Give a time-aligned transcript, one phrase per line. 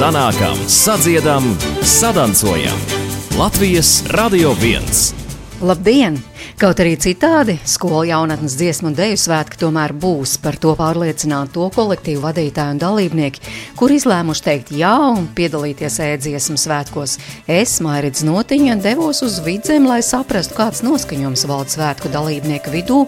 [0.00, 1.44] sanākam, sadziedam,
[1.84, 2.78] sadancojam.
[3.36, 4.80] Latvijas Radio 1!
[5.60, 6.29] Labdien!
[6.60, 10.34] Kaut arī citādi skolu jaunatnes dziesmu un deju svētki tomēr būs.
[10.44, 13.40] Par to pārliecināt to kolektīvu vadītāju un dalībnieki,
[13.78, 17.14] kur izlēmuši teikt jā un piedalīties ēdziesmu svētkos.
[17.48, 23.00] Es, Mairits Notiņa, devos uz vidzem, lai saprastu, kāds noskaņojums valda svētku dalībnieku vidū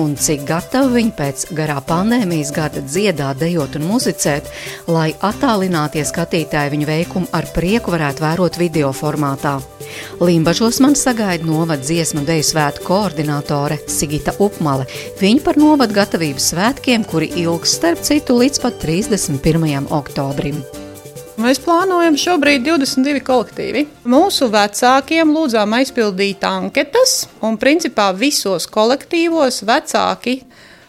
[0.00, 4.48] un cik gatavi viņi pēc garā pandēmijas gada dziedāt, dejot un muzicēt,
[4.88, 9.58] lai attālinātie skatītāji viņu veikumu ar prieku varētu vērot video formātā.
[10.24, 14.86] Limbažos man sagaida novada dziesmu deju svētku koordinātore Sigita Upmale.
[15.18, 19.88] Viņa par novadu gatavības svētkiem, kuri ilgs starp citu līdz pat 31.
[19.94, 20.60] oktobrim.
[21.42, 23.82] Mēs plānojam šobrīd 22 kolektīvi.
[24.06, 30.38] Mūsu vecākiem lūdzām aizpildīt anketas, un principā visos kolektīvos vecāki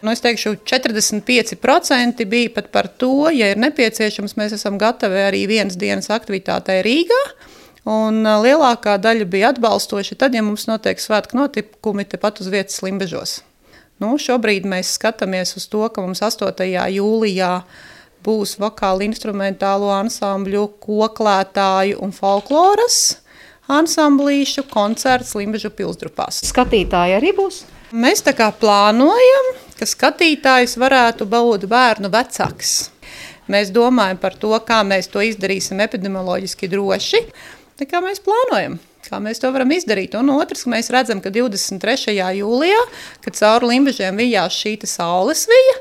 [0.05, 5.45] nu, es teikšu, 45% bija pat par to, ja ir nepieciešams, mēs esam gatavi arī
[5.49, 7.21] vienas dienas aktivitātei Rīgā.
[7.85, 13.41] Un lielākā daļa bija atbalstoša tad, ja mums notiek svētku notikumi tepat uz vietas Limbežos.
[14.01, 16.65] Nu, šobrīd mēs skatāmies uz to, ka mums 8.
[16.91, 17.51] jūlijā
[18.25, 23.19] būs vokāli instrumentālo ansambļu, koklētāju un folkloras
[23.71, 26.41] ansamblīšu koncerts Limbežu pilsdrupās.
[26.49, 27.63] Skatītāji arī būs?
[27.95, 32.73] Mēs tā kā plānojam, ka skatītājs varētu būt bērnu vecāks.
[33.51, 37.21] Mēs domājam par to, kā mēs to izdarīsim epidemioloģiski droši.
[37.75, 40.15] Tā kā mēs plānojam, kā mēs to varam izdarīt.
[40.15, 42.15] Un otrs, mēs redzam, ka 23.
[42.39, 42.81] jūlijā,
[43.25, 45.75] kad cauri limbažiem vijās šī saules vija,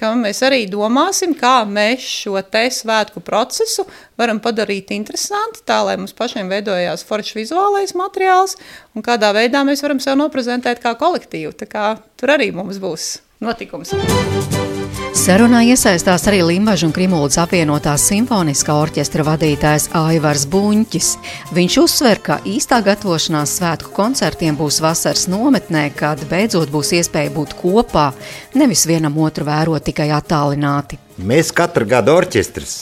[0.00, 3.84] ka mēs arī domāsim, kā mēs šo te svētku procesu
[4.20, 8.56] varam padarīt interesantu, tā lai mums pašiem veidojās foršs vizuālais materiāls
[8.94, 11.52] un kādā veidā mēs varam sev noprezentēt kā kolektīvu.
[11.58, 13.96] Tā kā tur arī mums būs notikums.
[15.10, 21.08] Sarunā iesaistās arī Limbaģa un Krimūdas apvienotās simfoniskā orķestra vadītājs Aivars Buņķis.
[21.56, 27.56] Viņš uzsver, ka īstā gatavošanās svētku koncertiem būs vasaras nometnē, kad beidzot būs iespēja būt
[27.58, 28.12] kopā,
[28.54, 31.00] nevis vienam otru vērot tikai attālināti.
[31.18, 32.78] Mēs katru gadu orķestris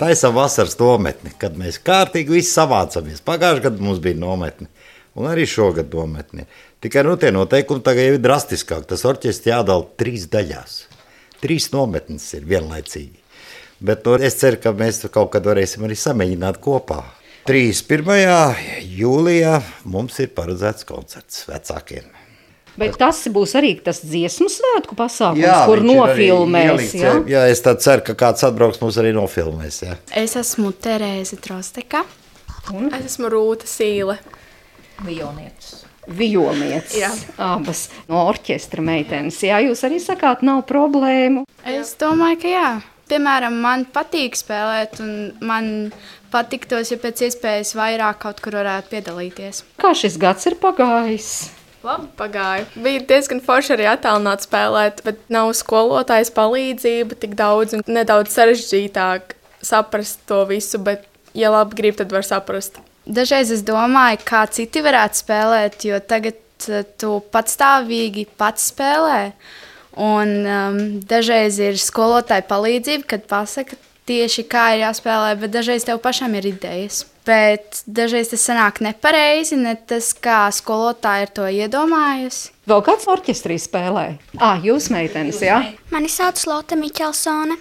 [0.00, 3.20] taisām vasaras nometni, kad mēs kārtīgi visi savācamies.
[3.28, 4.70] Pagājušajā gadā mums bija nometne,
[5.18, 6.48] un arī šogad nometne.
[6.80, 8.86] Tikai nu, tie noteikumi tagad ir drastiskāk.
[8.88, 10.78] Tas orķestris jādala trīs daļās.
[11.42, 13.20] Trīs nometnes ir vienlaicīgi.
[13.78, 17.04] Bet no, es ceru, ka mēs kaut kad varēsim arī samēģināt kopā.
[17.48, 18.58] 31.
[18.98, 19.54] jūlijā
[19.88, 22.10] mums ir paredzēts koncerts vecākiem.
[22.78, 26.92] Bet tas būs arī tas dziesmu svētku pasākums, jā, kur nofilmēs.
[26.94, 27.14] Jā?
[27.26, 29.80] jā, es ceru, ka kāds atbrauks mums arī nofilmēs.
[29.86, 29.98] Jā.
[30.20, 32.04] Es esmu Terēze Trosteka.
[32.74, 32.92] Un?
[32.94, 34.18] Es esmu Rūta Sīle.
[35.06, 35.87] Vijonietis.
[36.08, 37.26] Vijomietis.
[37.36, 39.40] Abas no orķestra meitenes.
[39.44, 41.44] Jā, jūs arī sakāt, nav problēmu.
[41.68, 42.70] Es domāju, ka jā.
[43.08, 45.12] Piemēram, man patīk spēlēt, un
[45.44, 45.68] man
[46.32, 49.62] patiktos, ja pēc iespējas vairāk kaut kur varētu piedalīties.
[49.80, 51.30] Kā šis gads ir pagājis?
[51.86, 52.66] Labi, pagāja.
[52.74, 59.36] Bija diezgan forši arī attēlot spēlēt, bet nav skolotājas palīdzība tik daudz un nedaudz sarežģītāk
[59.64, 61.06] saprast to visu, bet,
[61.38, 62.82] ja labi grib, tad var saprast.
[63.08, 69.20] Dažreiz es domāju, kā citi varētu spēlēt, jo tagad uh, tu patstāvīgi pats spēlē.
[69.98, 76.00] Un um, dažreiz ir skolotāja palīdzība, kad pasaka tieši kā ir jāspēlē, bet dažreiz tev
[76.04, 77.02] pašam ir idejas.
[77.28, 82.54] Bet dažreiz tas sanāk nepareizi, ne tas, kā skolotāja ir to iedomājusi.
[82.68, 84.06] Vēl kāds orķestrī spēlē?
[84.40, 85.60] Ah, jūs meitenes, jā?
[85.92, 87.58] Mani sauc Lotte Miķelsone.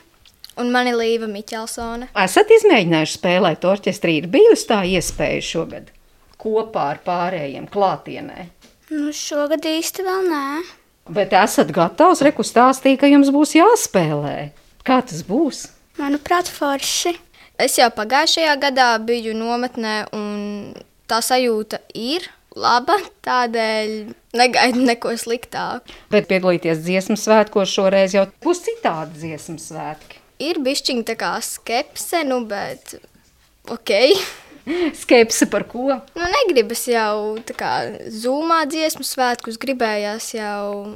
[0.57, 2.09] Un mani Līva Miķelsone.
[2.17, 5.91] Esat izmēģinājuši spēlēt orķestrī, ir bijusi tā iespēja šogad
[6.41, 8.47] kopā ar pārējiem klātienē?
[8.93, 10.47] Nu, šogad īsti vēl nē.
[11.13, 14.35] Bet esat gatavs rekustāstīt, ka jums būs jāspēlē.
[14.87, 15.67] Kā tas būs?
[15.99, 17.15] Manuprāt, forši.
[17.61, 20.73] Es jau pagājušajā gadā biju nometnē, un
[21.09, 22.27] tā sajūta ir
[22.57, 22.97] laba.
[23.25, 23.97] Tādēļ
[24.37, 25.93] negaidu neko sliktāku.
[26.13, 32.23] Bet piedalīties dziesmu svētkos šoreiz jau būs citādi dziesmu svētki ir bišķiņa tā kā skepse,
[32.27, 32.97] nu, bet
[33.71, 33.93] ok.
[35.01, 35.99] Skepse par ko?
[36.17, 37.71] Nu, negribas jau tā kā
[38.11, 40.91] zūmā dziesmu svētkus, gribējās jau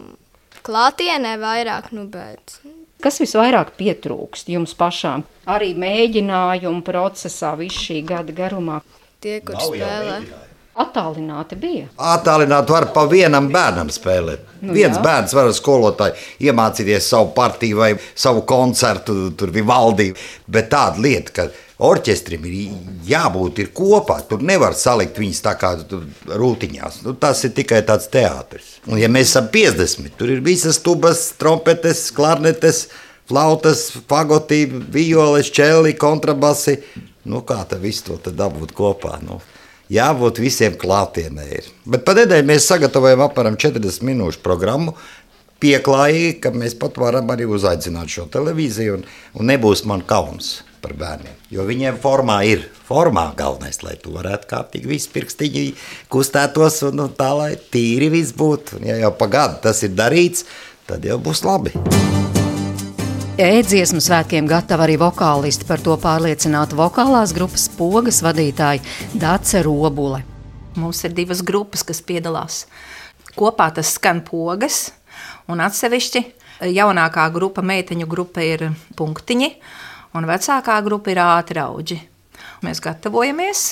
[0.66, 2.60] klātienē vairāk, nu, bet...
[3.02, 5.24] Kas visvairāk pietrūkst jums pašām?
[5.50, 8.84] Arī mēģinājumu procesā visu šī gada garumā.
[9.24, 10.20] Tie, kur spēlē.
[10.22, 10.51] Mēģinājumu.
[10.80, 11.88] Attālināti bija.
[12.00, 14.46] Attālināti var pa vienam bērnam spēlēt.
[14.62, 15.02] Nu, Viens jā.
[15.04, 20.24] bērns var ar skolotāju iemācīties savu partiju vai savu koncertu, tur bija valdība.
[20.48, 21.48] Bet tāda lieta, ka
[21.92, 22.58] orķestrim ir
[23.10, 25.74] jābūt ir kopā, tur nevar salikt viņus tā kā
[26.40, 27.02] rūtiņās.
[27.04, 28.78] Nu, tas ir tikai tāds teātris.
[28.88, 32.86] Un ja mēs esam 50, tur ir visas tubas, trompetes, klarnetes,
[33.28, 36.80] flautas, fagotī, violes, čeli, kontrabasi.
[37.28, 39.18] Nu, kā tad visu to dabūt kopā?
[39.26, 39.42] Nu,
[39.92, 41.48] jābūt visiem klātienē.
[41.60, 41.70] Ir.
[41.86, 44.96] Bet pa nedēļu mēs sagatavojam apmēram 40 minūšu programmu.
[45.62, 49.04] Pieklājīgi, ka mēs pat varam arī uzaicināt šo televīziju, un,
[49.38, 51.36] un nebūs man kauns par bērniem.
[51.54, 55.68] Jo viņiem formā ir formā galvenais, lai tu varētu kārtīgi visi pirkstiņi
[56.12, 58.82] kustētos un, un tā, lai tīri viss būtu.
[58.90, 60.48] Ja jau pagādu tas ir darīts,
[60.90, 61.76] tad jau būs labi.
[63.40, 68.84] E-dziesmu svētkiem gatava arī vokālisti, par to pārliecināta vokālās grupas pogas vadītāja
[69.16, 70.20] Dace Robule.
[70.76, 72.66] Mums ir divas grupas, kas piedalās.
[73.40, 74.90] Kopā tas skan pogas,
[75.48, 76.26] un atsevišķi
[76.76, 78.68] jaunākā grupa, meiteņu grupa ir
[79.00, 79.50] punktiņi,
[80.20, 82.02] un vecākā grupa ir ātrauģi.
[82.68, 83.64] Mēs gatavojamies.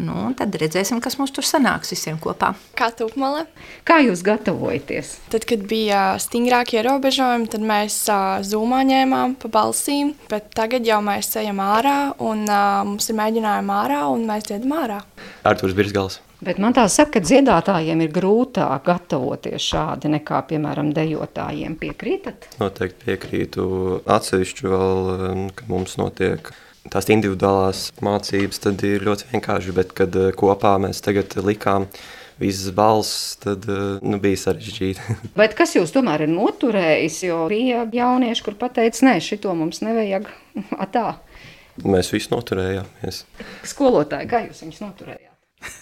[0.00, 2.54] Nu, tad redzēsim, kas mums tur sanāks visiem kopā.
[2.78, 3.44] Kā tūkmale?
[3.88, 5.12] Kā jūs gatavojaties?
[5.32, 11.02] Tad, kad bija stingrākie ierobežojumi, tad mēs uh, zūmā ņēmām pa balsīm, bet tagad jau
[11.04, 15.02] mēs ejam ārā un uh, mums ir mēģinājumi ārā un mēs dziedam ārā.
[15.50, 16.20] Artūrs Birsgals.
[16.40, 21.76] Bet man tā saka, ka dziedātājiem ir grūtāk gatavoties šādi nekā, piemēram, dejotājiem.
[21.82, 22.48] Piekrītat?
[22.62, 23.66] Noteikti piekrītu.
[24.08, 25.10] Atsevišķi vēl,
[25.58, 26.48] kad mums notiek
[26.88, 29.76] tās individuālās mācības, tad ir ļoti vienkārši.
[29.76, 31.88] Bet, kad kopā mēs tagad likām
[32.40, 35.16] visas balss, tad nu, bija sarežģīti.
[35.40, 37.22] Bet kas jūs tomēr ir noturējis?
[37.28, 40.30] Jo bija jaunieši, kur pateica, nē, šito mums nevajag.
[40.96, 41.08] Tā.
[41.84, 43.24] Mēs visi noturējāmies.
[43.68, 45.29] Skolotāji, kā jūs viņus noturējāt?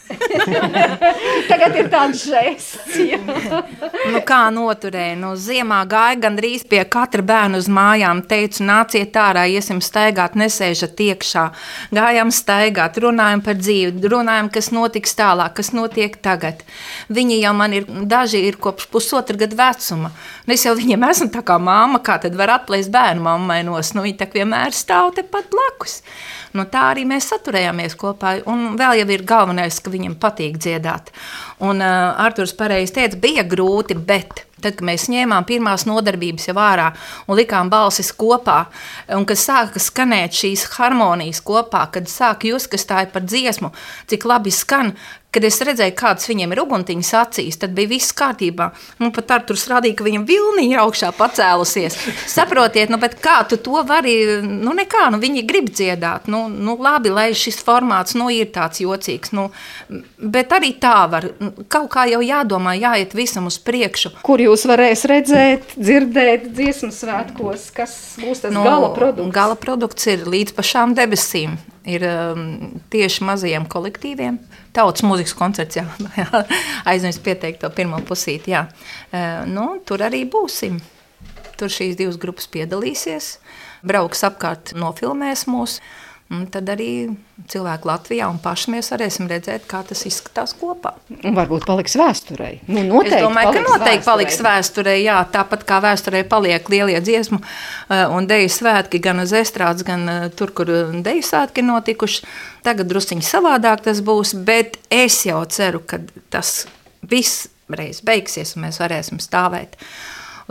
[1.51, 2.97] Tagad ir tāds žests.
[4.13, 5.17] nu, kā noturēja?
[5.21, 8.23] Nu, ziemā gāja gandrīz pie katra bērna uz mājām.
[8.29, 11.45] Teicu, nāciet ārā, iesim staigāt, nesēžat iekšā.
[11.95, 16.65] Gājām staigāt, runājam par dzīvi, runājam, kas notiks tālāk, kas notiek tagad.
[17.13, 20.13] Viņi jau man ir, daži ir kopš pusotra gada vecuma.
[20.47, 23.95] Nu, es jau viņiem esmu tā kā māma, kā tad var atplēst bērnu mammai nos.
[23.95, 26.01] Nu, viņi tak vienmēr stāv tepat blakus.
[26.57, 28.39] Nu, tā arī mēs saturējāmies kopā.
[28.49, 31.13] Un vēl jau ir galvenais, ka viņam patīk dziedāt.
[31.65, 36.57] Un uh, Arthurs pareizi teica, bija grūti, bet Tad, kad mēs ņēmām pirmās nodarbības jau
[36.59, 36.89] ārā
[37.31, 38.65] un likām balsis kopā,
[39.15, 43.71] un kad sāka skanēt šīs harmonijas kopā, kad sāka just, kas tā ir par dziesmu,
[44.11, 44.97] cik labi skan,
[45.35, 48.71] kad es redzēju, kādas viņiem ir uguntiņas acīs, tad bija viss kārtībā.
[49.03, 51.99] Nu, pat ar tur rādīja, ka viņam vilniņa ir augšā pacēlusies.
[52.31, 56.31] Saprotiet, nu, kā tu to vari, nu, nekā, nu, viņi grib dziedāt.
[56.33, 59.51] Nu, nu, labi, lai šis formāts, nu, ir tāds jocīgs, nu,
[60.17, 61.29] bet arī tā var.
[61.69, 64.17] Kaut kā jau jādomā, jāiet visam uz priekšu.
[64.25, 69.35] Kur jūs varēs redzēt, dzirdēt dziesmu svētkos, kas būs tas nu, gala produkts?
[69.35, 71.59] Gala produkts ir līdz pašām debesīm
[71.89, 72.43] ir um,
[72.93, 74.39] tieši mazajiem kolektīviem.
[74.79, 75.85] Tautas mūzikas koncerts, jā,
[76.21, 76.45] jā
[76.87, 78.55] aizmirst pieteikt to pirmo pusīti.
[78.55, 78.69] Jā.
[79.11, 80.79] Uh, nu, tur arī būsim.
[81.59, 83.33] Tur šīs divas grupas piedalīsies,
[83.83, 85.83] brauks apkārt, nofilmēs mūsu.
[86.29, 87.09] Un tad arī
[87.49, 90.91] cilvēki Latvijā un paši mēs varēsim redzēt, kā tas izskatās kopā.
[91.25, 92.51] Un varbūt paliks vēsturē.
[92.67, 94.03] Nu, noteikti es domāju, ka noteikti vēsturei.
[94.05, 94.97] paliks vēsturē.
[95.01, 100.05] Jā, tāpat kā vēsturē paliek lielie dziesmu eh, un deju svētki gan uz estrādes, gan
[100.13, 100.69] eh, tur, kur
[101.07, 102.29] deju svētki notikuši.
[102.67, 106.67] Tagad drusciņi savādāk tas būs, bet es jau ceru, ka tas
[107.09, 109.81] viss reiz beigsies un mēs varēsim stāvēt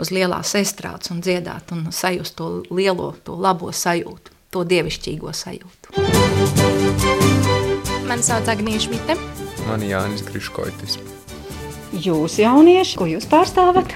[0.02, 5.92] uz lielās estrādes un dziedāt un sajust to lielo, to labo sajūtu to dievišķīgo sajūtu.
[8.08, 9.16] Mani sauc Agnija Šmita.
[9.68, 10.98] Mani Jānis Griškoitis.
[11.92, 13.92] Jūs jaunieši, ko jūs pārstāvat?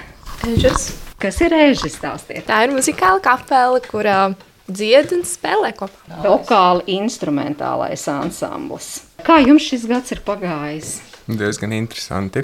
[0.48, 0.90] Ežas.
[1.22, 2.44] Kas ir režis stāstiet?
[2.48, 4.32] Tā ir muzikāla kapela, kurā
[4.68, 6.18] dzied un spēlē kopā.
[6.24, 9.04] Vokāli instrumentālais ansamblis.
[9.22, 10.96] Kā jums šis gads ir pagājis?
[11.30, 12.42] Diezgan interesanti.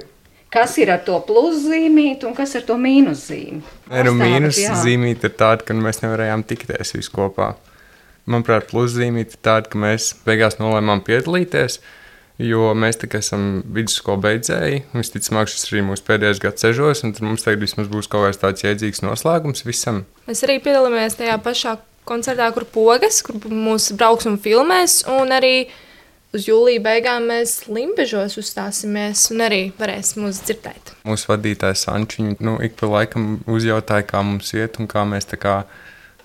[0.49, 3.59] Kas ir ar to pluszīmīti un kas ar to mīnuszīmi?
[3.93, 7.51] Nu, mīnuszīmīte ir tāda, ka mēs nevarējām tikties visi kopā.
[8.29, 11.81] Manuprāt, pluszīmīte tāda, ka mēs beigās nolēmām piedalīties.
[12.39, 17.43] Jo mēs kā esam vidusskolas beidzēji, visticamāk, šis arī mūsu pēdējais gads sežos, un mums
[17.43, 20.05] tagad vismaz būs kaut kāds tāds jēdzīgs noslēgums visam.
[20.29, 21.75] Mēs arī piedalāmies tajā pašā
[22.07, 25.67] koncertā, kur pogas, kur mūsu brauks un filmēs, un arī
[26.37, 30.95] uz jūlija beigām mēs Limbežos uzstāsimies un arī varēsim mūs dzirdēt.
[31.09, 35.41] Mūsu vadītājs Sančiņš nu, ik pa laikam uzjautāja, kā mums iet un kā mēs tā
[35.41, 35.59] kā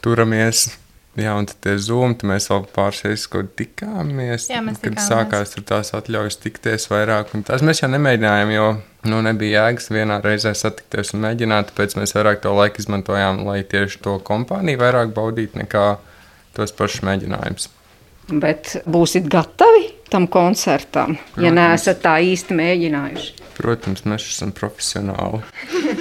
[0.03, 0.67] turamies
[1.13, 4.47] Jā, un tad tie zūmi, mēs vēl pāris reizes kaut kā tikāmies.
[4.49, 5.09] Jā, mēs kad tikāmies.
[5.11, 7.35] sākās tur tās atļaujas tikties vairāk.
[7.45, 8.69] Tas mēs jau nemēģinājām, jo
[9.11, 11.69] nu, nebija jēgas vienā reizē satikties un mēģināt.
[11.69, 15.85] Tāpēc mēs vairāk to laiku izmantojām, lai tieši to kompāniju vairāk baudītu nekā
[16.57, 17.69] tos pašus mēģinājumus.
[18.33, 21.57] Bet būsiet gatavi tam koncertam, ja Protams.
[21.59, 23.33] neesat tā īsti mēģinājuši?
[23.57, 25.43] Protams, mēs esam profesionāli.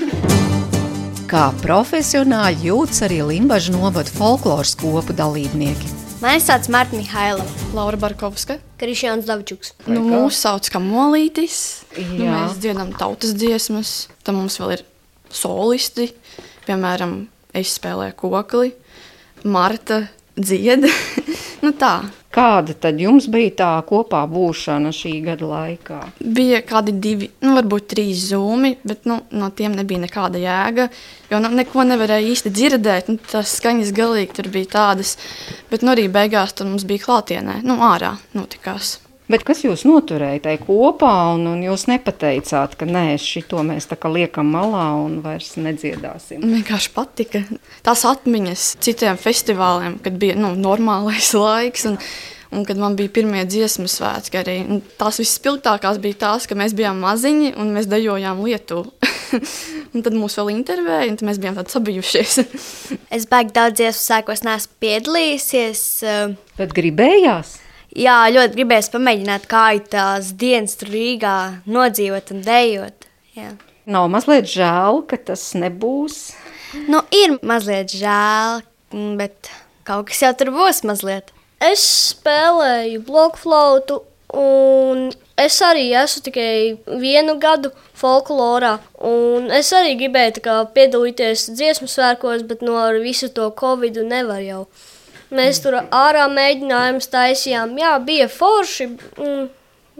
[1.33, 5.89] Kā profesionāļi jūtas arī Limbaģa novada folkloras kopu dalībnieki.
[6.21, 7.47] Mani sauc Marta Mihailova.
[7.73, 8.59] Laura Barkovska.
[8.77, 9.71] Krišjāns Davčuks.
[9.89, 11.87] Nu, mūs sauc kā molītis.
[11.97, 13.95] Nu, mēs dziedam tautas dziesmas.
[14.21, 14.85] Tad mums vēl ir
[15.33, 16.11] solisti.
[16.67, 17.23] Piemēram,
[17.57, 18.75] es spēlēju kokli,
[19.49, 20.03] Marta
[20.37, 20.85] dzied.
[21.65, 21.95] nu, tā.
[22.33, 25.99] Kāda tad jums bija tā kopā būšana šī gada laikā?
[26.39, 30.89] Bija kādi divi, nu, varbūt trīs zūmi, bet nu, no tiem nebija nekāda jēga.
[31.29, 33.12] Jo nu, neko nevarēja īsti dzirdēt.
[33.12, 35.19] Nu, tās skaņas galīgi tur bija tādas.
[35.69, 38.97] Bet nu, arī beigās tur mums bija klātienē, nu, ārā notikās.
[39.33, 43.97] Bet kas jūs noturēja tajā kopā, un, un jūs nepateicāt, ka nē, šito mēs tā
[43.97, 46.43] kā liekam malā un vairs nedziedāsim?
[46.43, 47.41] Man vienkārši patika
[47.87, 51.89] tās atmiņas citiem festivāliem, kad bija nu, normālais laiks.
[51.89, 51.97] Un,
[52.53, 56.77] un kad man bija pirmie dziesmu svētki, arī Un tās visspilgtākās bija tās, ka mēs
[56.77, 58.93] bijām maziņi un mēs dejojām Lietuvu.
[59.95, 62.39] un tad mūs vēl intervēja, un tad mēs bijām tādi sabijušies.
[63.17, 65.85] Es baigi daudz dziesmu sēkos, neesmu piedalījusies.
[66.05, 67.62] eh, Bet gribējās?
[67.93, 71.37] Jā, ļoti gribēju pamēģināt, kā ir tās dienas tur Rīgā
[71.69, 73.09] nodzīvot un dejot.
[73.37, 73.51] Jā.
[73.85, 76.31] Nav mazliet žēl, ka tas nebūs.
[76.89, 78.63] Nu, ir mazliet žēl,
[79.19, 79.51] bet
[79.85, 81.35] kaut kas jau tur būs mazliet.
[81.63, 81.83] Es
[82.15, 83.99] spēlēju bloku flautu,
[84.33, 88.79] un es arī esmu tikai vienu gadu folklorā.
[88.99, 94.01] un Es arī gribēju tā kā, piedalīties dziesmu svētkos, bet no ar visu to covid
[94.07, 94.67] nevar jau.
[95.33, 98.89] Mēs tur ārā mēģinājām, taisījām, jā, bija forši.
[99.23, 99.49] Un,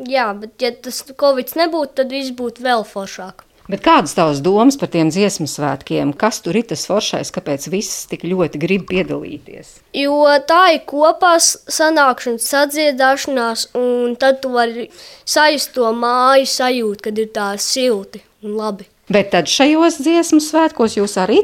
[0.09, 3.47] jā, bet ja tas covid nebūtu, tad viss būtu vēl foršāk.
[3.71, 6.11] Bet kādas tavas domas par tiem dziesmu svētkiem?
[6.19, 9.77] Kas tur ir tas foršais, kāpēc viss tik ļoti grib piedalīties?
[9.97, 14.89] Jo tā ir kopā sanākšana, sadziedāšanās, un tad tu vari
[15.25, 18.92] sajust to māju sajūtu, kad ir tā silti un labi.
[19.11, 21.41] Bet tad šajos dziesmu svētkos jūs arī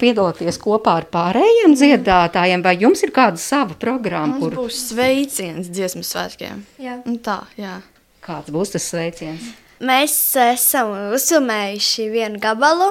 [0.00, 4.40] piedalāties kopā ar pārējiem dziedātājiem, vai jums ir kāda sava programma?
[4.40, 6.64] Mums būs sveiciens dziesmu svētkiem.
[6.82, 6.98] Jā.
[7.22, 7.78] Tā, jā.
[8.26, 9.52] Kāds būs tas sveiciens?
[9.78, 12.90] Mēs esam uzfilmējuši vienu gabalu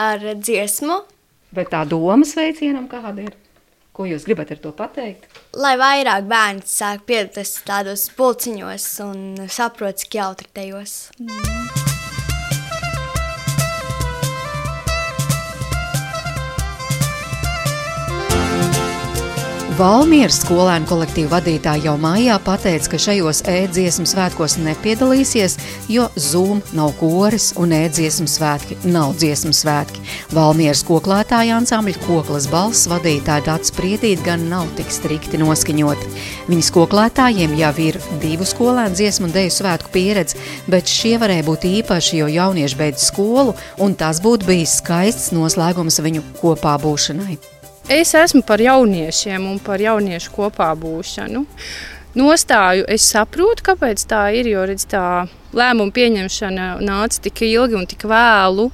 [0.00, 1.04] ar dziesmu,
[1.54, 3.36] Bet tā doma sveicienam kāda ir?
[3.94, 5.28] Ko jūs gribat ar to pateikt?
[5.54, 10.98] lai vairāk bērni sāk piedalīties tādos pulciņos un saprot, cik jautri tajos.
[19.74, 25.56] Valmieras skolēnu kolektīva vadītāja jau mājā pateica, ka šajos ēdziesmu svētkos nepiedalīsies,
[25.90, 30.04] jo Zoom nav koris un ēdziesmu svētki nav dziesmu svētki.
[30.30, 36.06] Valmieras koklētāja ansambļa koklas balss vadītāja Dats Priedīt gan nav tik strikti noskaņoti.
[36.52, 40.38] Viņas koklētājiem jau ir divu skolēnu dziesmu un deju svētku pieredze,
[40.70, 45.98] bet šie varēja būt īpaši, jo jaunieši beidz skolu, un tas būtu bijis skaists noslēgums
[46.04, 47.53] viņu kopā būšanai.
[47.84, 51.42] Es esmu par jauniešiem un par jauniešu kopā būšanu.
[52.16, 57.84] Nostāju es saprotu, kāpēc tā ir, jo redz, tā lēmuma pieņemšana nāca tik ilgi un
[57.90, 58.70] tik vēlu.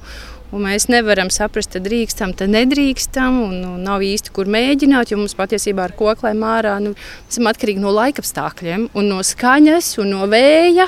[0.55, 3.41] Un mēs nevaram saprast, tad drīkstam, tad nedrīkstam.
[3.49, 6.93] Un, un nav īsti, kur mēģināt, jo mums patiesībā ar koklēm ārā nu,
[7.27, 10.87] esam atkarīgi no laikapstākļiem, un no skaņas, no vēja,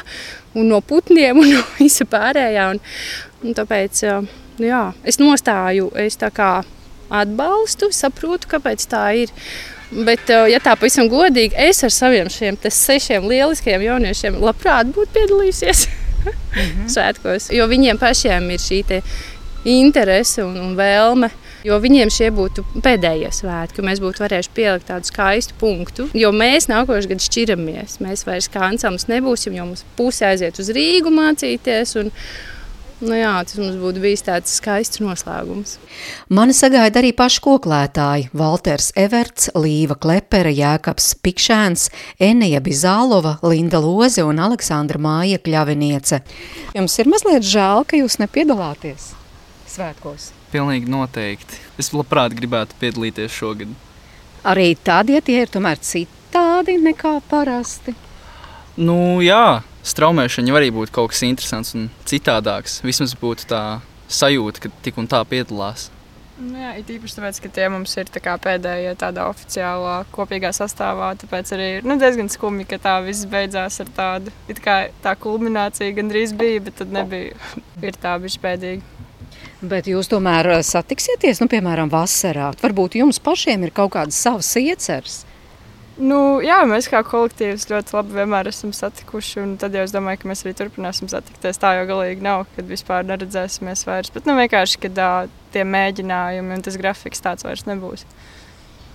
[0.55, 2.69] no putniem un no visa pārējā.
[2.71, 2.79] Un,
[3.43, 4.05] un tāpēc
[4.61, 6.53] nu jā, es nostāju, es tā kā
[7.13, 9.33] atbalstu, saprotu, kāpēc tā ir.
[9.93, 15.13] Bet, eh, ja tā pavisam godīgi, es ar saviem šiem sešiem lieliskajiem jauniešiem labprāt būtu
[15.13, 15.85] piedalījusies
[16.95, 19.01] svētkos, jo viņiem pašiem ir šī te
[19.69, 21.29] interese un, un vēlme.
[21.63, 26.09] Jo viņiem šie būtu pēdējie svētki, mēs būtu varējuši pielikt tādu skaistu punktu.
[26.11, 28.01] Jo mēs nākošais gads šķiramies.
[28.03, 31.95] Mēs vairs kā ansamblis nebūsim, jo mums puse aiziet uz Rīgu mācīties.
[32.01, 32.11] Un,
[33.01, 35.77] Nu jā, tas mums būtu bijis tāds skaists noslēgums.
[36.29, 44.23] Mani sagaida arī paši koklētāji- Valters Everts, Līva Klepere, Jēkabs Pikšēns, Enija Bizālova, Linda Loze
[44.23, 46.21] un Aleksandra Māja Kļaviniece.
[46.75, 49.13] Jums ir mazliet žēl, ka jūs nepiedalāties
[49.73, 50.31] svētkos.
[50.53, 51.59] Pilnīgi noteikti.
[51.81, 53.73] Es labprāt gribētu piedalīties šogad.
[54.45, 57.95] Arī tad, ja tie ir tomēr citādi nekā parasti.
[58.77, 62.81] Nu, jā, straumēšana jau arī būtu kaut kas interesants un citādāks.
[62.85, 63.63] Vismaz būtu tā
[64.11, 65.89] sajūta, ka tik un tā piedalās.
[66.43, 71.11] Nu Jā, it īpaši tāpēc, ka tie mums ir tā pēdējie tādā oficiālā kopīgā sastāvā.
[71.21, 75.13] Tāpēc arī ir nu, diezgan skumji, ka tā viss beidzās ar tādu it kā tā
[75.13, 77.37] kulminācija gandrīz bija, bet tad nebija.
[77.85, 78.81] Ir tā bišķi pēdīgi.
[79.63, 82.49] Bet jūs tomēr eh, satiksieties, nu, piemēram, vasarā.
[82.63, 85.21] Varbūt jums pašiem ir kaut kādas savas ieceres.
[86.01, 89.41] Nu, jā, mēs kā kolektīvs ļoti labi vienmēr esam satikuši.
[89.43, 91.59] un Tad jau es domāju, ka mēs arī turpināsim satikties.
[91.61, 94.09] Tā jau galīgi nav, kad vispār neredzēsimies vairs.
[94.13, 95.09] Bet nu, vienkārši, kad tā,
[95.53, 98.07] tie mēģinājumi un tas grafiks tāds vairs nebūs.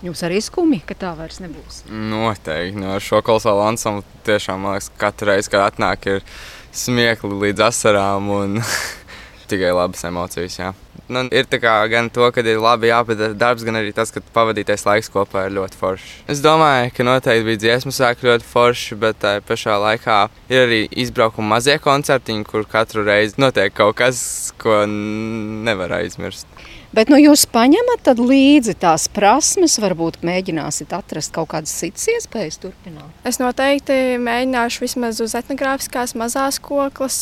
[0.02, 1.85] Jums arī skumji, ka tā vairs nebūs.
[1.87, 2.78] Noteikti.
[2.83, 6.26] No ar šo kolosālu ansamblu tiešām man liekas, ka katru reizi, kad atnāk, ir
[6.75, 8.59] smiekli līdz asarām un
[9.50, 10.59] tikai labas emocijas.
[10.59, 10.75] Jā.
[11.08, 15.08] Nu, ir gan to, ka ir labi jāpadara darbs, gan arī tas, ka pavadītais laiks
[15.12, 16.10] kopā ir ļoti foršs.
[16.28, 20.18] Es domāju, ka noteikti bija dziesmu sēkļi ļoti forši, bet tā pašā laikā
[20.52, 24.20] ir arī izbraukuma mazie koncertiņi, kur katru reizi notiek kaut kas,
[24.60, 26.46] ko nevar aizmirst.
[26.92, 33.12] Bet nu, jūs paņemat līdzi tās prasmes, varbūt mēģināsiet atrast kaut kādas citas iespējas turpināt.
[33.28, 37.20] Es noteikti mēģināšu vismaz uz etnogrāfiskās mazās koklas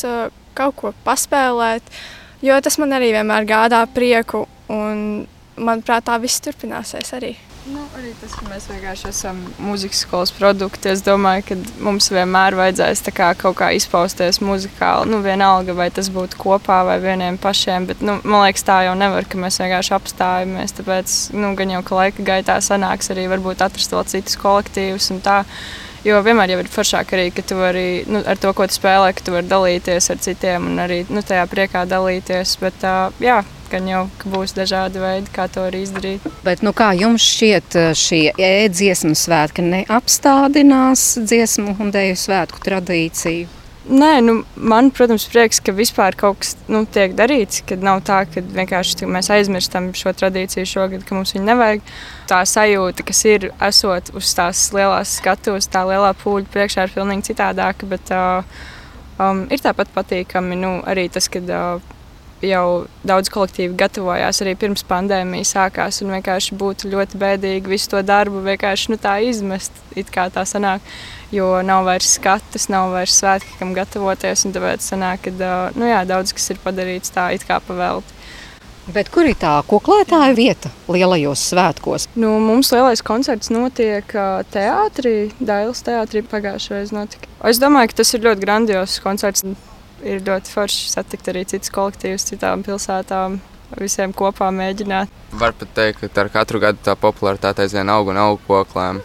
[0.56, 1.90] kaut ko paspēlēt,
[2.46, 4.46] jo tas man arī vienmēr gādā prieku.
[4.72, 5.26] Un,
[5.56, 7.36] manuprāt, tā viss turpināsies arī.
[7.66, 10.86] Nu, arī tas, ka mēs vienkārši esam mūzikas skolas produkti.
[10.92, 15.10] Es domāju, ka mums vienmēr vajadzēs kā kaut kā izpausties muzikāli.
[15.10, 17.88] Nu, vienalga, vai tas būtu kopā vai vieniem pašiem.
[17.90, 20.76] Bet, nu, man liekas, tā jau nevar, ka mēs vienkārši apstājamies.
[20.78, 25.10] Tāpēc nu, gan jau ka laika gaitā sanāks arī varbūt atrast vēl citus kolektīvus.
[26.06, 29.26] Jo vienmēr ir foršāk arī, ka tu vari nu, ar to, ko tu spēlē, ka
[29.26, 32.52] tu vari dalīties ar citiem un arī nu, tajā priekā dalīties.
[32.62, 33.40] Bet, uh, jā,
[33.72, 36.26] gan jau būs dažādi veidi, kā to arī izdarīt.
[36.46, 43.50] Bet, nu, kā jums šķiet, šie e-dziesmu svētki neapstādinās dziesmu un dēļu svētku tradīciju?
[43.86, 47.60] Nē, nu, man, protams, prieks, ka vispār kaut kas nu, tiek darīts.
[47.68, 51.84] Kad nav tā, ka vienkārši mēs aizmirstam šo tradīciju šogad, ka mums viņu nevajag.
[52.26, 57.28] Tā sajūta, kas ir esot uz tās lielās skatuves, tā lielā pūļa priekšā, ir pilnīgi
[57.30, 57.86] citādāka.
[57.86, 58.42] Bet uh,
[59.22, 61.44] um, ir tāpat patīkami nu, arī tas, ka.
[61.46, 61.92] Uh,
[62.44, 66.02] jau daudz kolektīvi gatavojās arī pirms pandēmijas sākās.
[66.04, 70.44] Un vienkārši būtu ļoti bēdīgi visu to darbu vienkārši nu, tā izmest, it kā tā
[70.48, 70.84] sanāk.
[71.35, 74.45] Jo nav vairs skatus, nav vairs svētki, kam gatavoties.
[74.54, 78.15] Tāpēc sanāk, ka nu, jā, daudz kas ir padarīts tā, it kā pavelti.
[78.86, 82.04] Bet kur ir tā koklētāja vieta lielajos svētkos?
[82.15, 84.12] Nu, mums lielais koncerts notiek
[84.54, 87.25] teātrī, Dailas teātrī pagājušajā reizē.
[87.50, 89.43] Es domāju, ka tas ir ļoti grandios koncerts
[90.06, 93.41] ir ļoti forši satikt arī citus kolektīvus, citām pilsētām.
[93.80, 95.10] Visiem kopā mēģināt.
[95.34, 99.00] Var pat teikt, ka ar katru gadu tā popularitāte aizvien aug un aug koklēm.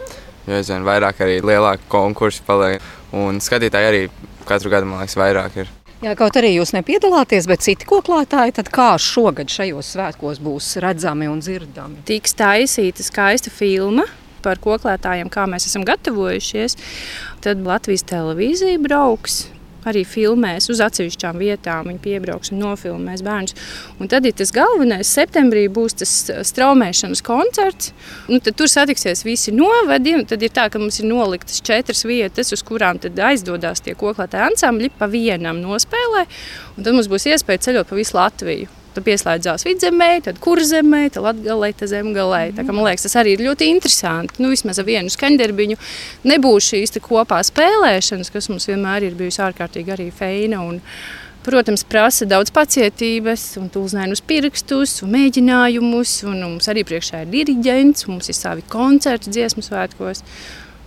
[0.47, 2.81] Jo aizvien vairāk arī lielāki konkursi paliek.
[3.13, 4.01] Un skatītāji arī
[4.47, 5.71] katru gadu, man liekas, vairāk ir.
[6.01, 11.29] Jā, kaut arī jūs nepiedalāties, bet citi koklētāji, tad kā šogad šajos svētkos būs redzami
[11.29, 12.01] un dzirdami?
[12.09, 14.07] Tiks taisīta skaista filma
[14.41, 16.79] par koklētājiem, kā mēs esam gatavojušies.
[17.45, 19.43] Tad Latvijas televīzija brauks
[19.87, 21.89] arī filmēs uz atsevišķām vietām.
[21.91, 23.55] Viņi piebrauks un nofilmēs bērnus.
[23.99, 25.11] Un tad ir tas galvenais.
[25.11, 26.15] Septembrī būs tas
[26.51, 27.93] straumēšanas koncerts.
[28.31, 30.17] Nu, tur satiksies visi novadi.
[30.27, 34.91] Tad ir tā, ka mums ir noliktas četras vietas, uz kurām aizdodas tie koklētāji ansambļi
[34.99, 36.27] pa vienam nospēlē.
[36.75, 38.80] Un tad mums būs iespēja ceļot pa visu Latviju.
[38.91, 42.41] Tad pieslēdzās vidzemē, tad kurzemē, tad latgalē, tad zemgalē.
[42.57, 44.41] Tā, ka, man liekas, tas arī ir ļoti interesanti.
[44.43, 45.77] Nu, vismaz ar vienu skaņdarbiņu
[46.27, 50.59] nebūs šīs kopā spēlēšanas, kas mums vienmēr ir bijusi ārkārtīgi arī feina.
[50.67, 50.81] Un,
[51.45, 56.17] protams, prasa daudz pacietības, un tūlzinājumus pirkstus, un mēģinājumus.
[56.27, 60.25] Un mums arī priekšā ir diriģents, mums ir savi koncerti dziesmu svētkos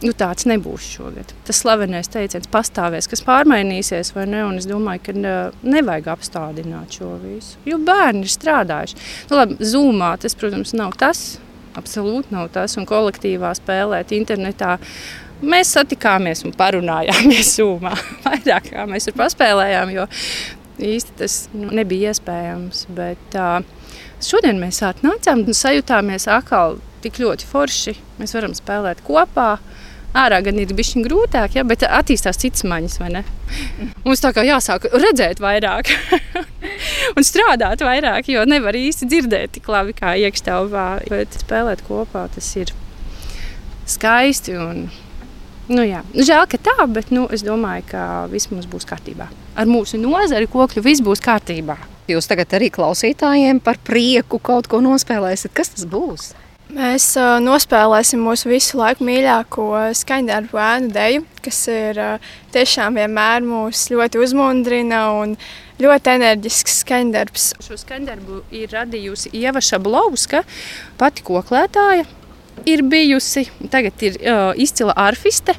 [0.05, 1.33] nu, tāds nebūs šogad.
[1.47, 4.43] Tas slavenais teiciens pastāvēs, kas pārmainīsies, vai ne?
[4.47, 7.59] Un es domāju, ka nevajag apstādināt šo visu.
[7.69, 9.01] Jo bērni ir strādājuši.
[9.31, 11.25] Nu, labi, Zoomā tas, protams, nav tas.
[11.79, 12.77] Absolūti nav tas.
[12.81, 14.77] Un kolektīvā spēlēt internetā.
[15.45, 17.95] Mēs satikāmies un parunājāmies Zoomā.
[18.27, 20.09] Vairāk kā mēs tur paspēlējām, jo
[20.85, 22.87] īsti tas nu, nebija iespējams.
[22.95, 23.63] Bet uh,
[24.25, 27.97] šodien mēs atnācām un sajūtāmies atkal tik ļoti forši.
[28.21, 29.55] Mēs varam spēlēt kopā.
[29.57, 29.81] Uh,
[30.15, 33.01] Ārā gan ir bijis grūtāk, ja, bet attīstās citas maņas.
[34.05, 35.91] Mums tā kā jāsāk redzēt vairāk
[37.17, 40.87] un strādāt vairāk, jo nevar īsti dzirdēt tik labi kā iekštelpā.
[41.11, 42.71] Bet spēlēt kopā tas ir
[43.91, 44.55] skaisti.
[44.55, 44.87] Un,
[45.73, 46.05] nu, jā.
[46.15, 49.27] Žēl, ka tā, bet nu, es domāju, ka viss mums būs kārtībā.
[49.59, 51.77] Ar mūsu nozari kokļu viss būs kārtībā.
[52.07, 55.55] Jūs tagad arī klausītājiem par prieku kaut ko nospēlēsiet.
[55.57, 56.35] Kas tas būs?
[56.75, 63.45] Mēs uh, nospēlēsim mūsu visu laiku mīļāko skaņdarbu ēnu deju, kas ir uh, tiešām vienmēr
[63.47, 65.37] mūs ļoti uzmundrina un
[65.79, 67.45] ļoti enerģisks skaņdarbs.
[67.63, 70.43] Šo skaņdarbu ir radījusi Ieva Šablauska,
[70.99, 72.09] pati koklētāja.
[72.67, 75.55] Ir bijusi, tagad ir uh, izcila arfiste,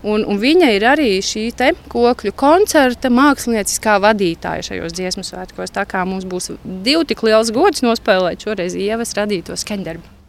[0.00, 1.50] un, un viņa ir arī šī
[1.92, 5.76] kokļu koncerta mākslinieckā vadītāja šajos dziesmu svētkos.
[5.76, 10.23] Tā kā mums būs divi tik liels gods nospēlēt šoreiz Ievas radīto skaņdarbu.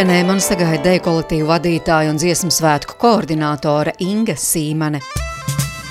[0.00, 5.02] Smiltenē man sagaida deju kolektīvu vadītāja un dziesmu svētku koordinātore Inga Sīmane.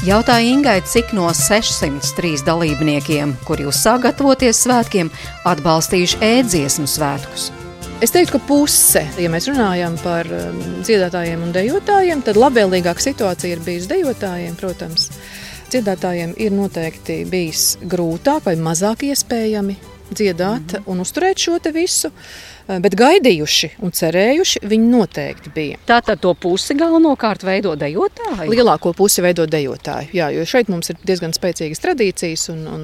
[0.07, 5.11] Jautāja Ingai, cik no 603 dalībniekiem, kuri uzsāk gatavoties svētkiem,
[5.51, 7.51] atbalstījuši ēdziesmu svētkus.
[8.01, 13.59] Es teiktu, ka puse, ja mēs runājam par um, dziedātājiem un dejotājiem, tad labvēlīgāka situācija
[13.59, 15.11] ir bijusi dejotājiem, protams.
[15.69, 19.77] Dziedātājiem ir noteikti bijis grūtāk vai mazāk iespējami
[20.09, 20.87] dziedāt mm -hmm.
[20.89, 22.09] un uzturēt šo visu.
[22.69, 25.77] Eh, bet gaidījuši un cerējuši viņi noteikti bija.
[25.89, 28.45] Tātad to pusi galvenokārt veido dejotāji?
[28.51, 32.83] Lielāko pusi veido dejotāji, jā, jo šeit mums ir diezgan spēcīgas tradīcijas un, un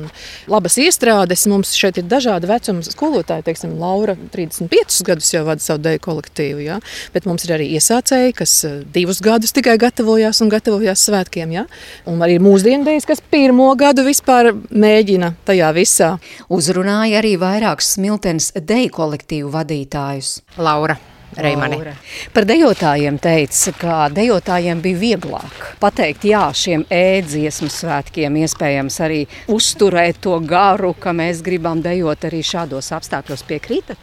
[0.49, 1.43] labas iestrādes.
[1.51, 6.65] Mums šeit ir dažādi vecuma skolotāji, teiksim, Laura 35 gadus jau vada savu deju kolektīvu,
[6.65, 6.79] jā,
[7.13, 11.67] bet mums ir arī iesācēji, kas eh, divus gadus tikai gatavojās un gatavojās svētkiem, jā,
[12.09, 16.11] un arī mūsdienu dejas, kas pirmo gadu vispār mēģina tajā visā.
[16.49, 20.41] Uzrunāja arī vairākas smiltenes deju kolektīvu vadītāji vadītājus?
[20.57, 20.97] Laura.
[21.35, 21.75] Reimani.
[21.75, 21.93] Laura.
[22.31, 30.21] Par dejotājiem teica, ka dejotājiem bija vieglāk pateikt jā šiem ēdziesmu svētkiem, iespējams arī uzturēt
[30.23, 33.99] to garu, ka mēs gribam dejot arī šādos apstākļos piekrītat?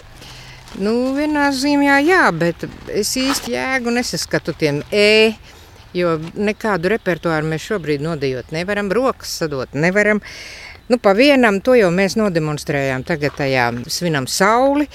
[0.82, 5.32] Nu, vienā zīmē jā, bet es īsti jēgu nesaskatu tiem e,
[5.96, 10.20] jo nekādu repertuāru mēs šobrīd nodejot nevaram, rokas sadot nevaram.
[10.92, 14.88] Nu, pa vienam to jau mēs nodemonstrējām tagad tajā svinam sauli,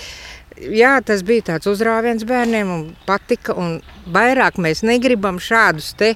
[0.57, 3.55] jā, tas bija tāds uzrāviens bērniem un patika.
[3.57, 3.79] Un
[4.13, 6.13] vairāk mēs negribam šādus te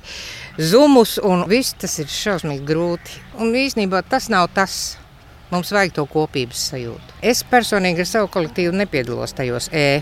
[0.58, 3.22] zumus, un viss tas ir šausmīgi grūti.
[3.42, 4.98] Un īsnībā tas nav tas.
[5.52, 7.18] Mums vajag to kopības sajūtu.
[7.28, 10.00] Es personīgi ar savu kolektīvu nepiedalos tajos E.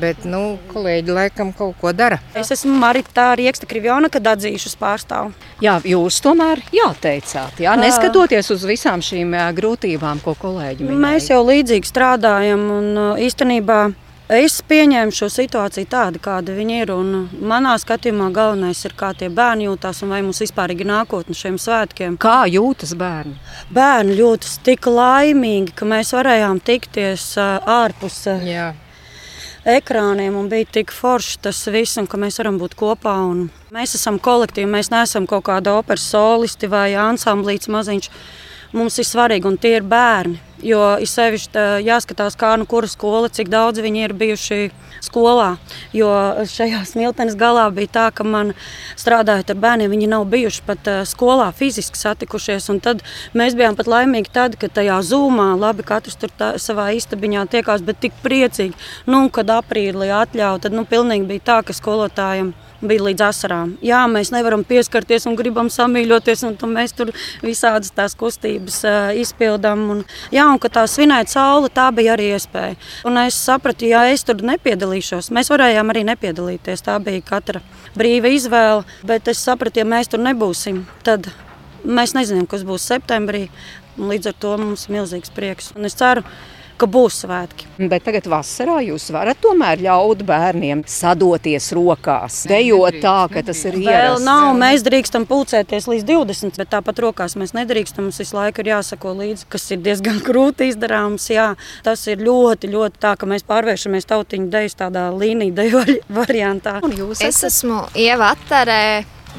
[0.00, 2.18] Bet, nu, kolēģi laikam kaut ko dara.
[2.38, 5.32] Es esmu Marita Rieksta Krivjona, kad atzīšos pārstāvu.
[5.64, 11.02] Jā, jūs tomēr jāteicāt, jā, neskatoties uz visām šīm grūtībām, ko kolēģi minēja.
[11.06, 13.82] Mēs jau līdzīgi strādājam un īstenībā
[14.32, 16.92] Es pieņēmu šo situāciju tādu, kāda viņa ir.
[17.50, 21.58] Manā skatījumā galvenais ir, kā tie bērni jūtas un vai mums vispār ir nākotne šiem
[21.60, 22.16] svētkiem.
[22.22, 23.34] Kā jūtas bērni?
[23.74, 28.22] Bērni jūtas tik laimīgi, ka mēs varējām tikties ārpus.
[28.46, 28.70] Jā
[29.68, 33.16] ekrāniem un bija tik forši tas viss, un ka mēs varam būt kopā.
[33.74, 38.10] Mēs esam kolektīvi, mēs neesam kaut kāda operas solisti vai ansamblīts maziņš.
[38.72, 40.40] Mums ir svarīgi, un tie ir bērni.
[40.62, 44.58] Jo ir sevišķi jāskatās, kā nu kura skola, cik daudz viņi ir bijuši
[45.02, 45.56] skolā.
[45.96, 46.10] Jo
[46.46, 48.52] šajā smiltenes galā bija tā, ka man
[49.00, 52.70] strādājot ar bērniem, viņi nav bijuši pat skolā fiziski satikušies.
[52.82, 53.02] Tad
[53.34, 57.82] mēs bijām pat laimīgi tad, kad tajā zūmā, labi, katrs tur tā, savā istabiņā tiekās,
[57.82, 58.78] bet tik priecīgi,
[59.10, 63.74] nu, kad aprīlī atļauj, tad nu, pilnīgi bija tā, ka skolotājiem bija līdz asarām.
[63.84, 67.12] Jā, mēs nevaram pieskarties un gribam samīļoties, un mēs tur
[67.44, 69.84] visādas tās kustības uh, izpildām.
[69.94, 70.02] Un,
[70.34, 72.78] jā, un ka tā svinēt sauli, tā bija arī iespēja.
[73.08, 76.84] Un es sapratu, ja es tur nepiedalīšos, mēs varējām arī nepiedalīties.
[76.86, 77.62] Tā bija katra
[77.98, 81.30] brīva izvēle, bet es sapratu, ja mēs tur nebūsim, tad
[81.84, 83.48] mēs nezinām, kas būs septembrī.
[83.92, 85.74] Līdz ar to mums ir milzīgs prieks.
[85.76, 87.68] Un es ceru, ka ka būs svētki.
[87.90, 93.78] Bet tagad vasarā jūs varat tomēr ļaut bērniem sadoties rokās, dejot tā, ka tas ir
[93.78, 94.18] ierasts.
[94.18, 98.08] Vēl nav, mēs drīkstam pulcēties līdz 20, bet tāpat rokās mēs nedrīkstam.
[98.08, 101.28] Mums visu laiku ir jāsako līdzi, kas ir diezgan grūti izdarāms.
[101.32, 101.52] Jā,
[101.86, 105.84] tas ir ļoti, ļoti tā, ka mēs pārvēršamies tautiņu dejas tādā līnija deju
[106.20, 106.80] variantā.
[107.22, 108.82] Es esmu Ieva Attarē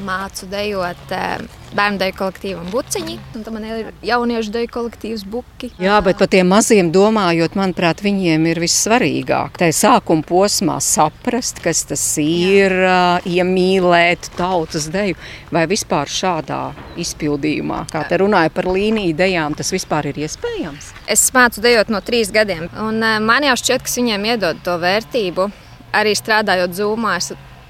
[0.04, 5.70] mācu dejot eh, bērnu deju kolektīvam Buciņi, un tam man ir jauniešu deju kolektīvs Buki.
[5.82, 9.58] Jā, bet par tiem maziem domājot, manuprāt, viņiem ir vissvarīgāk.
[9.60, 13.00] Tā ir sākuma posmā saprast, kas tas ir, Jā.
[13.26, 15.18] iemīlēt tautas deju,
[15.54, 16.60] vai vispār šādā
[17.00, 20.92] izpildījumā, kā te runāja par līniju dejām, tas vispār ir iespējams?
[21.10, 25.50] Es mācu dejot no trīs gadiem, un man jau šķiet, ka viņiem iedod to vērtību,
[25.94, 27.18] arī strādājot zūmā.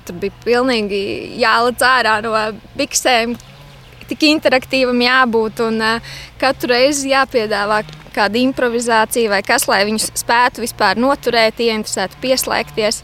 [0.05, 1.01] Tur bija pilnīgi
[1.41, 2.37] jālec ārā no
[2.77, 3.37] biksēm.
[4.09, 7.83] Tik interaktīvam jābūt un uh, katru reizi jāpiedāvā
[8.15, 13.03] kāda improvizācija vai kas, lai viņus spētu vispār noturēt, ieinteresēt, pieslēgties.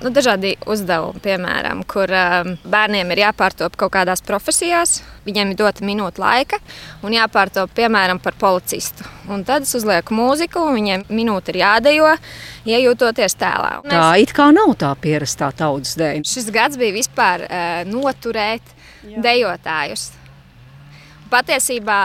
[0.00, 5.84] Nu, dažādi uzdevumi, piemēram, kur um, bērniem ir jāpārtop kaut kādās profesijās, viņiem ir dota
[5.84, 6.56] minūte laika
[7.04, 9.04] un jāpārtop, piemēram, par policistu.
[9.28, 12.14] Un tad es uzlieku mūziku, un viņiem minūte ir jādejo,
[12.64, 13.74] iejūtoties tēlā.
[13.82, 16.24] Un tā it kā nav tā pierastā tautas dēļ.
[16.32, 18.72] Šis gads bija vispār uh, noturēt
[19.04, 19.20] Jā.
[19.28, 20.14] dejotājus.
[21.30, 22.00] Patiesībā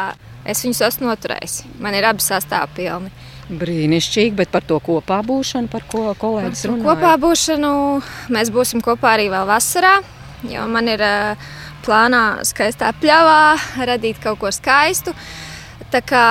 [0.45, 1.63] es viņus esmu noturējis.
[1.81, 3.13] Man ir abi sastāvdaļas pilni.
[3.45, 6.81] Brīnišķīgi, bet par to kopā būšanu, par ko kolēģis runā?
[6.85, 7.71] Kopā būšanu
[8.33, 9.99] mēs būsim kopā arī vēl vasarā,
[10.49, 11.49] jo man ir uh,
[11.85, 15.13] plānā skaistā pļavā radīt kaut ko skaistu.
[15.93, 16.25] Tā kā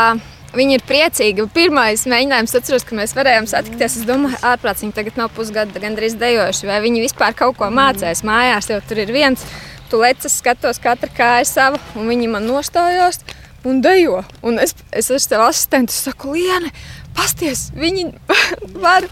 [0.55, 1.45] Viņi ir priecīgi.
[1.51, 3.97] Pirmais mēģinājums, atceros, ka mēs varējām satikties.
[3.99, 8.23] Es domāju, ārprāts, viņi tagad nav pusgada gandrīz dejoši, vai viņi vispār kaut ko mācīs
[8.27, 8.71] mājās.
[8.71, 9.43] Jau tur ir viens,
[9.91, 13.23] tu lecis, skatos, katra kāja sava, un viņi man nostājās
[13.65, 14.23] un dejo.
[14.45, 16.73] Un es, es ar savu asistentu saku, Liene,
[17.15, 18.09] Pasties, viņi
[18.85, 19.07] var,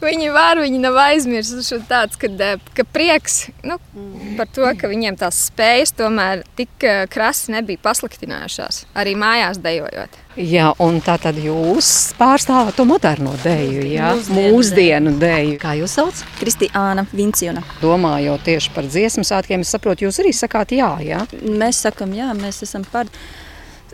[0.00, 2.30] viņi var, viņi nav aizmirsuši tāds, ka,
[2.76, 3.76] ka prieks nu,
[4.38, 10.18] par to, ka viņiem tās spējas tomēr tik eh, krasi nebija pasliktinājušās, arī mājās dejojot.
[10.38, 15.56] Jā, un tā tad jūs pārstāvat to moderno dēļu, jā, Mūsdienu dēļu.
[15.60, 16.22] Kā jūs sauc?
[16.38, 17.64] Kristiāna Vinciona.
[17.82, 21.24] Domājot tieši par dziesmu svētkiem, es saprotu, jūs arī sakāt jā, jā?
[21.42, 23.10] Mēs sakam, jā, mēs esam par.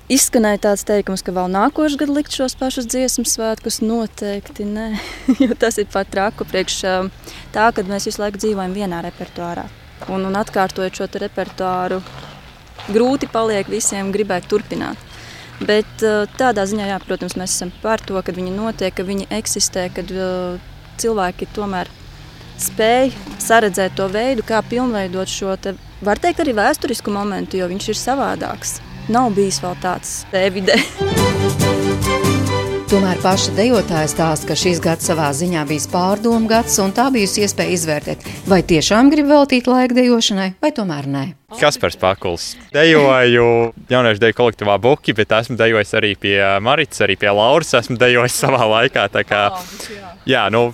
[0.07, 3.81] Izskanēja tāds teikums, ka vēl nākošais gads likt šos pašus dziesmu svētkus.
[3.83, 4.85] Noteikti nē,
[5.43, 6.77] jo tas ir pat traku priekš
[7.51, 9.67] tā, ka mēs visu laiku dzīvojam vienā repertuārā.
[10.07, 11.99] Un, un atkārtojot šo repertuāru,
[12.87, 15.03] grūti paliek visiem gribēt turpināt.
[15.67, 16.07] Bet
[16.39, 20.13] tādā ziņā, jā, protams, mēs esam par to, ka viņi notiek, ka viņi eksistē, kad
[20.15, 20.61] uh,
[21.03, 21.91] cilvēki tomēr
[22.63, 23.11] spēj
[23.43, 28.07] saredzēt to veidu, kā pilnveidot šo, te, var teikt, arī vēsturisku momentu, jo viņš ir
[28.07, 28.79] savādāks
[29.13, 30.79] nav bijis vēl tāds evidē.
[32.87, 37.43] Tomēr paša dejotāja stāsta, ka šis gads savā ziņā bija pārdomu gads, un tā bijusi
[37.43, 41.25] iespēja izvērtēt, vai tiešām grib veltīt laiku dejošanai, vai tomēr nē.
[41.59, 42.53] Kaspars Pakuls.
[42.71, 47.75] Dejoju jauniešu deju kolektīvā Buki, bet esmu dejojis arī pie Marijas, arī pie Lauras.
[47.75, 49.09] Esmu dejojis savā laikā.
[49.27, 49.45] Kā,
[50.23, 50.69] jā, nu,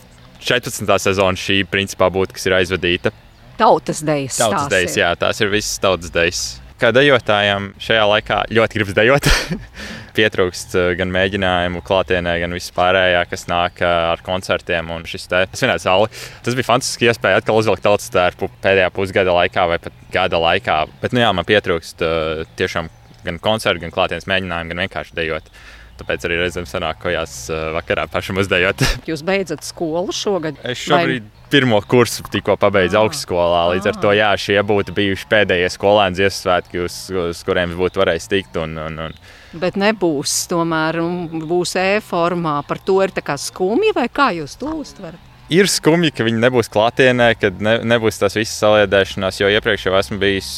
[0.44, 0.84] 14.
[1.08, 3.16] sezona šī principā būtu, kas ir aizvadīta.
[3.56, 4.36] Tautas dejas.
[4.36, 9.28] Tautas dejas, jā, tās ir visas tautas dejas kā dejotājam šajā laikā ļoti gribas dejot.
[10.16, 15.44] Pietrūkst eh, gan mēģinājumu klātienē, gan vispārējā, kas nāk eh, ar koncertiem un šis te
[15.54, 16.10] svinēt sauli.
[16.44, 20.80] Tas bija fantastiski iespēja atkal uzvilkt tautas tērpu pēdējā pusgada laikā vai pat gada laikā.
[21.02, 22.90] Bet, nu jā, man pietrūkst eh, tiešām
[23.22, 25.52] gan koncertu, gan klātienes mēģinājumu, gan vienkārši dejot.
[26.00, 27.44] Tāpēc arī reizēm sanāk, ko jās
[27.76, 28.82] vakarā pašam uzdejot.
[29.10, 30.58] Jūs beidzat skolu šogad?
[30.66, 31.41] Es šobrīd vai...
[31.52, 33.06] pirmo kursu tikko pabeidzu ah.
[33.06, 33.62] augstskolā.
[33.74, 38.02] Līdz ar to jā, šie būtu bijuši pēdējie skolēni dziesmu svētki, uz, uz kuriem būtu
[38.02, 38.56] varējis tikt.
[38.62, 39.18] Un, un, un...
[39.60, 41.02] Bet nebūs tomēr,
[41.44, 42.56] būs e-formā.
[42.68, 45.28] Par to ir skumji vai kā jūs to uztverat?
[45.52, 49.98] Ir skumji, ka viņi nebūs klātienē, kad ne, nebūs tās visas saliedēšanās, jo iepriekš jau
[49.98, 50.48] esmu bijis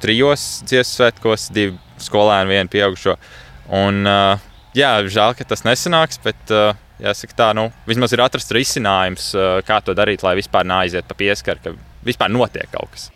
[0.00, 3.18] trijos dziesmu svētkos, divi skolēni, vienu pieaugušo.
[3.74, 4.40] Un, uh,
[4.76, 6.72] jā, žēl, ka tas nesanāks, bet uh,
[7.04, 11.16] jāsaka tā, nu, vismaz ir atrasts risinājums, uh, kā to darīt, lai vispār neaiziet pa
[11.18, 11.74] pieskaru, ka
[12.06, 13.10] vispār notiek kaut kas.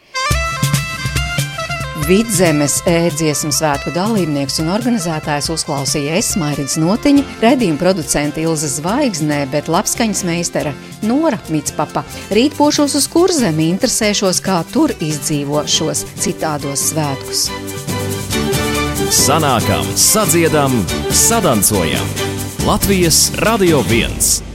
[2.09, 10.25] Vidzemes ēdziesmu svētku dalībnieks un organizētājs uzklausīja Esmairīdas notiņa, redzījuma producenta Ilza Zvaigznē, bet labskaņas
[10.25, 10.73] meistara
[11.05, 12.07] Nora Mitspapa.
[12.33, 17.49] Rīt pošos uz kurzemi, interesēšos, kā tur izdzīvo šos citādos svētkus
[19.11, 20.73] sanākam, sadziedam,
[21.11, 22.38] sadancojam.
[22.69, 24.48] Latvijas Radio 1.